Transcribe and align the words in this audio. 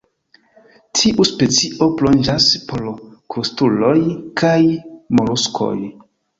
Tiu 0.99 1.25
specio 1.29 1.89
plonĝas 1.99 2.49
por 2.73 2.85
krustuloj 3.37 3.95
kaj 4.45 4.59
moluskoj. 5.21 5.75